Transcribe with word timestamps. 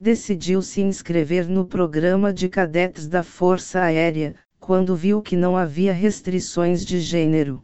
Decidiu 0.00 0.62
se 0.62 0.80
inscrever 0.80 1.46
no 1.46 1.66
programa 1.66 2.32
de 2.32 2.48
cadetes 2.48 3.08
da 3.08 3.22
Força 3.22 3.82
Aérea, 3.82 4.34
quando 4.58 4.96
viu 4.96 5.20
que 5.20 5.36
não 5.36 5.54
havia 5.54 5.92
restrições 5.92 6.82
de 6.82 6.98
gênero. 6.98 7.62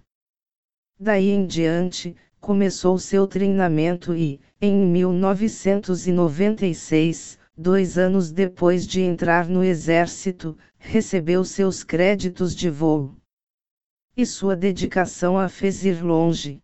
Daí 1.02 1.30
em 1.30 1.46
diante, 1.46 2.14
começou 2.38 2.98
seu 2.98 3.26
treinamento 3.26 4.14
e, 4.14 4.38
em 4.60 4.86
1996, 4.86 7.38
dois 7.56 7.96
anos 7.96 8.30
depois 8.30 8.86
de 8.86 9.00
entrar 9.00 9.48
no 9.48 9.64
exército, 9.64 10.58
recebeu 10.78 11.42
seus 11.42 11.82
créditos 11.82 12.54
de 12.54 12.68
voo. 12.68 13.16
E 14.14 14.26
sua 14.26 14.54
dedicação 14.54 15.38
a 15.38 15.48
fez 15.48 15.86
ir 15.86 16.04
longe. 16.04 16.60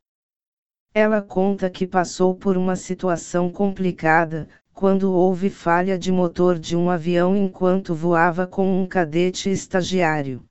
Ela 0.92 1.22
conta 1.22 1.70
que 1.70 1.86
passou 1.86 2.34
por 2.34 2.58
uma 2.58 2.76
situação 2.76 3.50
complicada, 3.50 4.50
quando 4.74 5.14
houve 5.14 5.48
falha 5.48 5.98
de 5.98 6.12
motor 6.12 6.58
de 6.58 6.76
um 6.76 6.90
avião 6.90 7.34
enquanto 7.34 7.94
voava 7.94 8.46
com 8.46 8.82
um 8.82 8.86
cadete 8.86 9.48
estagiário. 9.48 10.44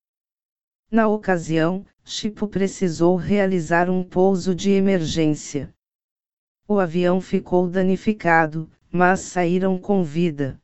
Na 0.96 1.10
ocasião, 1.10 1.86
Chipo 2.06 2.48
precisou 2.48 3.18
realizar 3.18 3.90
um 3.90 4.02
pouso 4.02 4.56
de 4.56 4.72
emergência. 4.72 5.70
O 6.66 6.80
avião 6.80 7.20
ficou 7.20 7.68
danificado, 7.68 8.72
mas 8.90 9.20
saíram 9.20 9.78
com 9.78 10.06
vida. 10.06 10.58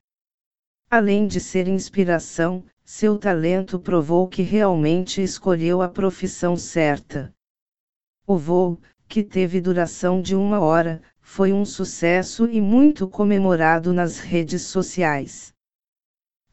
Além 0.90 1.28
de 1.28 1.42
ser 1.42 1.68
inspiração, 1.68 2.64
seu 2.82 3.18
talento 3.18 3.78
provou 3.78 4.26
que 4.26 4.42
realmente 4.42 5.22
escolheu 5.22 5.82
a 5.82 5.90
profissão 5.90 6.56
certa. 6.56 7.36
O 8.26 8.38
voo, 8.38 8.80
que 9.10 9.26
teve 9.26 9.60
duração 9.60 10.22
de 10.22 10.34
uma 10.34 10.62
hora, 10.62 11.02
foi 11.20 11.52
um 11.52 11.66
sucesso 11.66 12.48
e 12.50 12.62
muito 12.62 13.06
comemorado 13.06 13.92
nas 13.92 14.18
redes 14.18 14.62
sociais. 14.62 15.54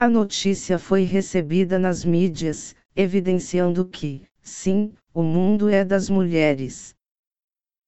A 0.00 0.08
notícia 0.08 0.80
foi 0.80 1.04
recebida 1.04 1.78
nas 1.78 2.04
mídias, 2.04 2.74
evidenciando 2.98 3.86
que, 3.86 4.24
sim, 4.42 4.92
o 5.14 5.22
mundo 5.22 5.68
é 5.68 5.84
das 5.84 6.10
mulheres. 6.10 6.96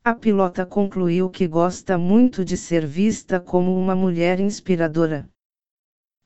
A 0.05 0.15
pilota 0.15 0.65
concluiu 0.65 1.29
que 1.29 1.49
gosta 1.49 1.99
muito 1.99 2.45
de 2.45 2.57
ser 2.57 2.87
vista 2.87 3.41
como 3.41 3.77
uma 3.77 3.97
mulher 3.97 4.39
inspiradora. 4.39 5.29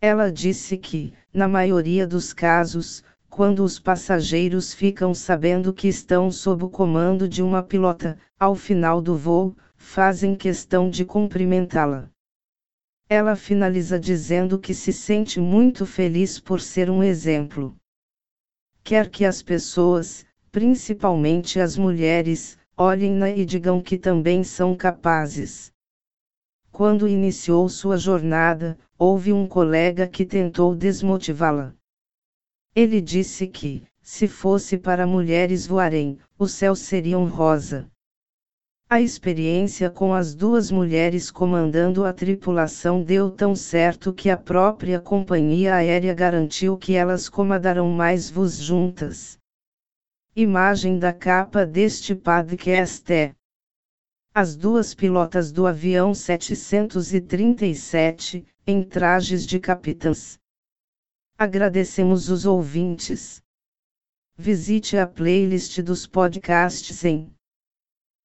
Ela 0.03 0.31
disse 0.31 0.77
que, 0.77 1.15
na 1.33 1.49
maioria 1.49 2.07
dos 2.07 2.35
casos, 2.35 3.03
quando 3.31 3.65
os 3.65 3.79
passageiros 3.79 4.75
ficam 4.75 5.15
sabendo 5.15 5.73
que 5.73 5.89
estão 5.89 6.31
sob 6.31 6.65
o 6.65 6.69
comando 6.69 7.27
de 7.27 7.43
uma 7.43 7.63
pilota, 7.63 8.19
ao 8.39 8.55
final 8.55 9.01
do 9.01 9.17
voo, 9.17 9.57
fazem 9.77 10.37
questão 10.37 10.91
de 10.91 11.07
cumprimentá-la. 11.07 12.11
Ela 13.09 13.35
finaliza 13.35 13.99
dizendo 13.99 14.59
que 14.59 14.75
se 14.75 14.93
sente 14.93 15.41
muito 15.41 15.87
feliz 15.87 16.39
por 16.39 16.61
ser 16.61 16.91
um 16.91 17.03
exemplo. 17.03 17.75
Quer 18.85 19.09
que 19.09 19.25
as 19.25 19.43
pessoas, 19.43 20.27
principalmente 20.53 21.59
as 21.59 21.75
mulheres, 21.75 22.59
olhem-na 22.77 23.31
e 23.31 23.43
digam 23.47 23.81
que 23.81 23.97
também 23.97 24.45
são 24.45 24.77
capazes. 24.77 25.73
Quando 26.71 27.09
iniciou 27.09 27.67
sua 27.71 27.97
jornada, 27.97 28.79
houve 28.99 29.33
um 29.33 29.49
colega 29.49 30.07
que 30.07 30.27
tentou 30.27 30.75
desmotivá-la. 30.75 31.75
Ele 32.77 33.01
disse 33.01 33.47
que, 33.47 33.85
se 34.03 34.29
fosse 34.29 34.77
para 34.77 35.07
mulheres 35.07 35.67
voarem, 35.67 36.19
o 36.39 36.47
céu 36.47 36.77
seria 36.77 37.19
um 37.19 37.27
rosa. 37.27 37.91
A 38.95 39.01
experiência 39.01 39.91
com 39.91 40.15
as 40.15 40.37
duas 40.37 40.71
mulheres 40.71 41.29
comandando 41.29 42.05
a 42.05 42.13
tripulação 42.13 43.03
deu 43.03 43.29
tão 43.29 43.57
certo 43.57 44.13
que 44.13 44.31
a 44.31 44.37
própria 44.37 45.01
companhia 45.01 45.75
aérea 45.75 46.15
garantiu 46.15 46.79
que 46.79 46.95
elas 46.95 47.29
comandarão 47.29 47.91
mais 47.91 48.31
voos 48.31 48.57
juntas. 48.57 49.37
Imagem 50.37 50.97
da 50.97 51.13
capa 51.13 51.67
deste 51.67 52.15
podcast 52.15 53.13
é 53.13 53.35
as 54.33 54.55
duas 54.55 54.95
pilotas 54.95 55.51
do 55.51 55.67
avião 55.67 56.15
737, 56.15 58.47
em 58.65 58.85
trajes 58.85 59.45
de 59.45 59.59
capitãs. 59.59 60.39
Agradecemos 61.37 62.29
os 62.29 62.47
ouvintes. 62.47 63.43
Visite 64.39 64.97
a 64.97 65.05
playlist 65.05 65.83
dos 65.83 66.07
podcasts 66.07 67.05
em 67.05 67.34